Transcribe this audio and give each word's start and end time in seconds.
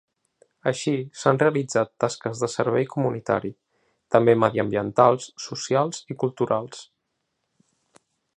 Així, 0.69 0.93
s’han 1.23 1.39
realitzat 1.43 1.91
tasques 2.03 2.41
de 2.45 2.49
servei 2.53 2.87
comunitari, 2.93 3.51
també 4.17 4.35
mediambientals, 4.45 5.29
socials 5.45 6.01
i 6.15 6.19
culturals. 6.25 6.83